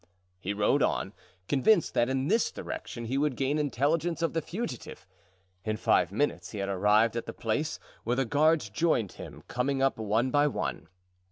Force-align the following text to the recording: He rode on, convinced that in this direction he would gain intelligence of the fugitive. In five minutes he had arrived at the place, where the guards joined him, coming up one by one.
He 0.39 0.51
rode 0.51 0.81
on, 0.81 1.13
convinced 1.47 1.93
that 1.93 2.09
in 2.09 2.27
this 2.27 2.51
direction 2.51 3.05
he 3.05 3.19
would 3.19 3.35
gain 3.35 3.59
intelligence 3.59 4.23
of 4.23 4.33
the 4.33 4.41
fugitive. 4.41 5.05
In 5.63 5.77
five 5.77 6.11
minutes 6.11 6.53
he 6.53 6.57
had 6.57 6.69
arrived 6.69 7.15
at 7.15 7.27
the 7.27 7.33
place, 7.33 7.77
where 8.03 8.15
the 8.15 8.25
guards 8.25 8.71
joined 8.71 9.11
him, 9.11 9.43
coming 9.47 9.79
up 9.79 9.99
one 9.99 10.31
by 10.31 10.47
one. 10.47 10.87